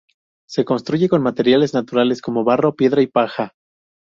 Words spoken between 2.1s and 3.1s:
como barro, piedra y